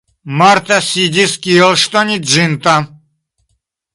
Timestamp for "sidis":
0.85-1.35